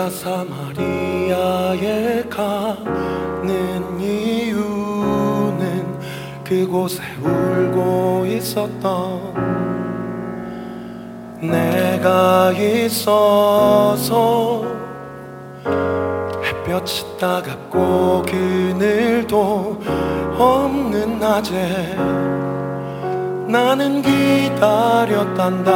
[0.00, 1.82] 내가 사마리아에
[2.30, 5.84] 가는 이유는
[6.42, 9.34] 그곳에 울고 있었던
[11.42, 13.42] 내가 있어서
[16.44, 19.82] 햇볕이 따갑고 그늘도
[20.38, 21.94] 없는 낮에
[23.46, 25.70] 나는 기다렸단다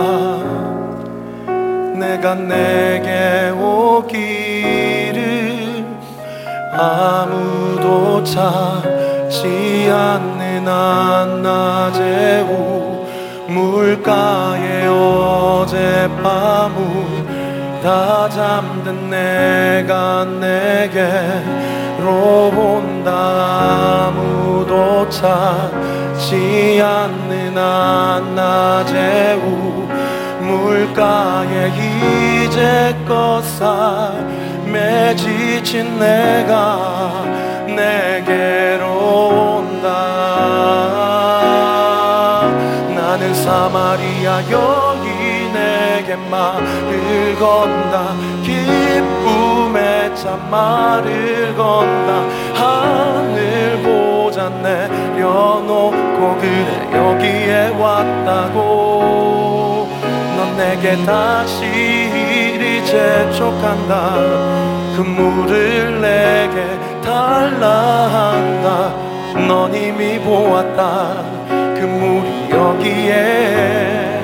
[1.94, 5.14] 내가 내게 오기를
[6.72, 12.42] 아무도 찾지 않는 한낮의
[13.48, 16.74] 우물가에 어젯밤을
[17.80, 22.08] 다 잠든 내가 내게로
[22.56, 24.08] 온다.
[24.08, 29.63] 아무도 찾지 않는 한낮의 우
[30.56, 31.72] 물가에
[32.44, 37.24] 이제껏 삶에 지친 내가
[37.66, 38.84] 내게로
[39.58, 39.88] 온다.
[42.94, 48.14] 나는 사마리아 여인에게 말을 건다.
[48.42, 52.24] 기쁨의 참말을 건다.
[52.54, 58.73] 하늘 보자 내려놓고 그래 여기에 왔다고.
[58.73, 58.73] 넌
[60.84, 64.16] 내게 다시 이리 재촉한다.
[64.94, 66.62] 그 물을 내게
[67.00, 68.92] 달라 한다.
[69.48, 71.24] 넌 이미 보았다.
[71.48, 74.20] 그 물이 여기에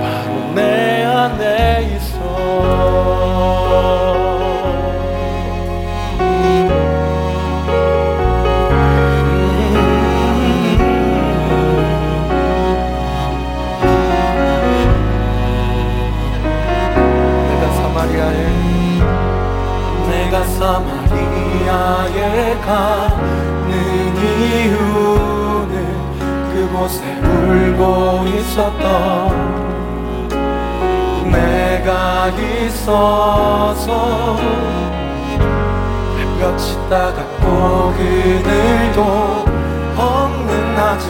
[0.00, 2.95] 바로 내 안에 있어
[20.66, 23.70] 사마리아에 가는
[24.18, 25.74] 이유는
[26.52, 28.82] 그곳에 울고 있었던
[31.30, 33.88] 내가 있어서
[36.18, 37.44] 햇볕이 따갑고
[37.96, 38.98] 그늘도
[39.96, 41.08] 없는 낮에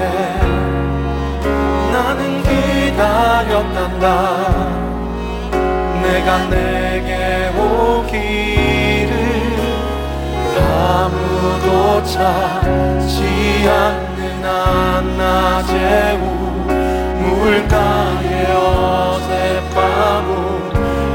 [1.92, 4.04] 나는 기다렸단다.
[6.02, 8.85] 내가 내게 오기를
[10.76, 16.18] 아무도 찾지 않는 한낮의
[17.18, 20.28] 우물가에 어젯밤을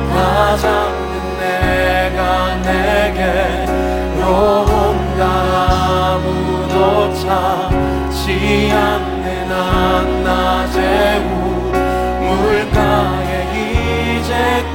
[0.10, 2.20] 다 잠든 내가
[2.56, 4.22] 내게로
[4.64, 5.22] 온다
[6.16, 8.26] 아무도 찾지
[8.74, 9.22] 않는
[9.52, 10.80] 한낮의
[12.22, 14.74] 우물가에 이제껏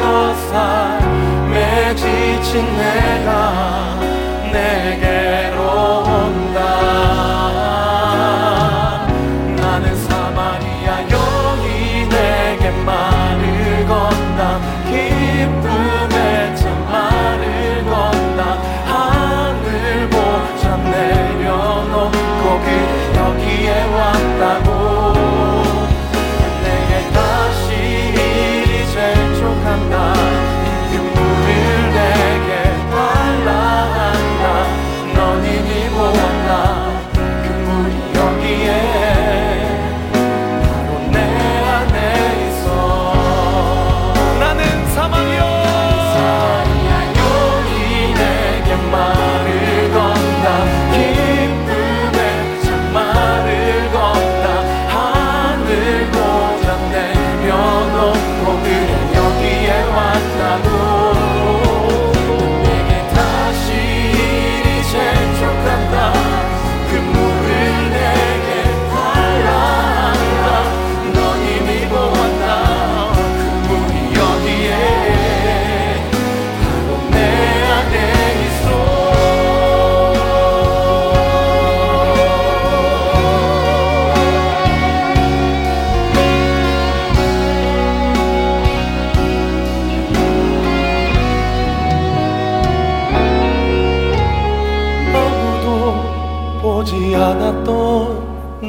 [0.48, 3.75] 삶에 지친 내가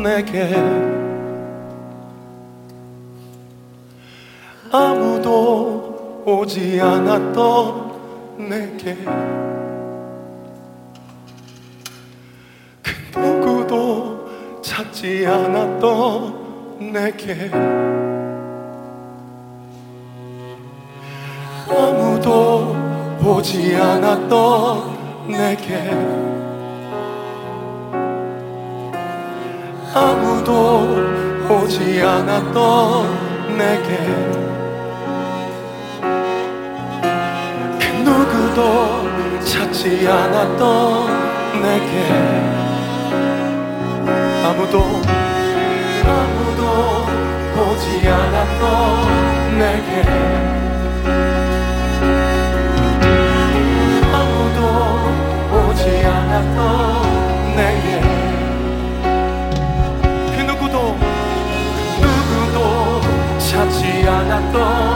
[0.07, 0.55] 내게.
[4.71, 8.95] 아무도 오지 않았던 내게.
[12.83, 17.51] 그 누구도 찾지 않았던 내게.
[21.69, 22.75] 아무도
[23.19, 26.36] 보지 않았던 내게.
[29.97, 30.95] 아무도
[31.49, 33.97] 오지 않았던 내게.
[37.79, 41.93] 그 누구도 찾지 않았던 내게.
[44.45, 44.75] 아무도
[46.05, 46.61] 아무도
[47.59, 50.46] 오지 않았던 내게.
[64.51, 64.86] corazón.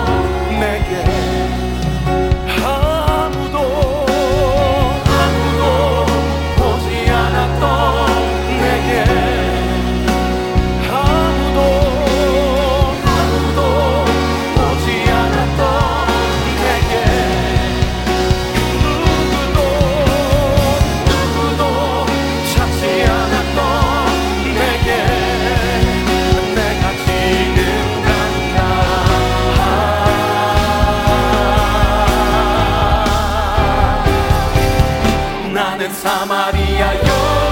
[35.93, 37.50] 사마리아여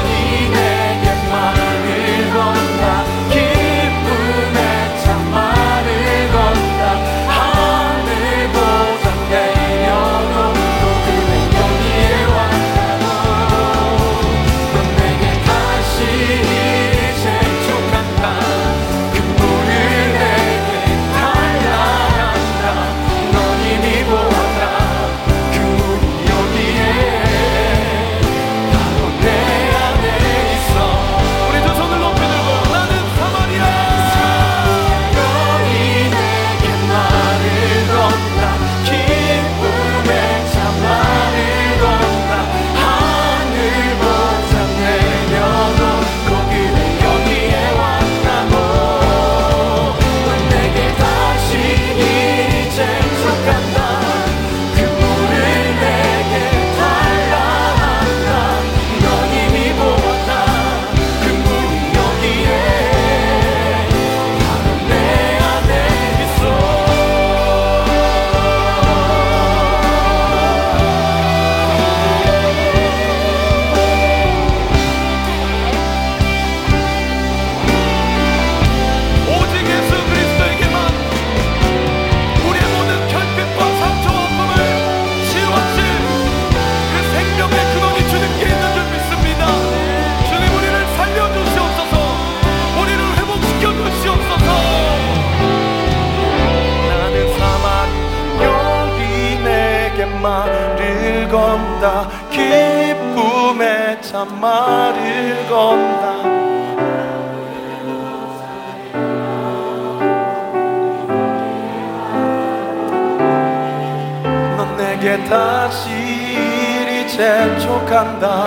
[115.25, 118.45] 다시 이 재촉한다.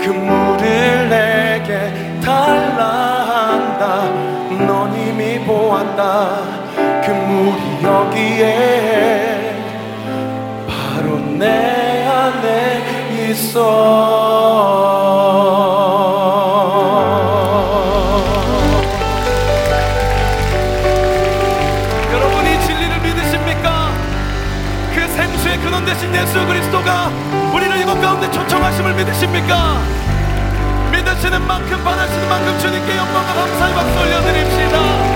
[0.00, 4.04] 그 물을 내게 달라 한다.
[4.66, 6.58] 넌 이미 보았다.
[7.04, 9.54] 그 물이 여기에
[10.66, 12.82] 바로 내 안에
[13.30, 14.28] 있어.
[29.18, 29.82] 믿으십니까?
[30.92, 35.07] 믿으시는 만큼 받으시는 만큼 주님께 영광과 감사의 박수 올려드립시다.